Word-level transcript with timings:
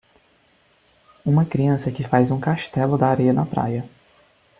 Uma 1.23 1.45
criança 1.45 1.91
que 1.91 2.01
faz 2.03 2.31
um 2.31 2.39
castelo 2.39 2.97
da 2.97 3.07
areia 3.09 3.31
na 3.33 3.45
praia. 3.45 3.87